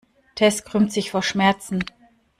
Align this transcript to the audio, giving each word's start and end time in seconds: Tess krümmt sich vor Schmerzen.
Tess 0.33 0.63
krümmt 0.63 0.91
sich 0.91 1.11
vor 1.11 1.21
Schmerzen. 1.21 1.83